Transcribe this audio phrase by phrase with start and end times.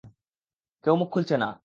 [0.83, 1.51] কেউ মুখ খুলছে না।